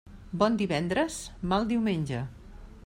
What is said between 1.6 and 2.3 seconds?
diumenge.